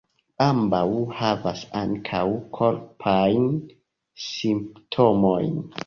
Ambaŭ 0.45 0.79
havas 1.19 1.61
ankaŭ 1.83 2.23
korpajn 2.59 3.49
simptomojn. 4.27 5.67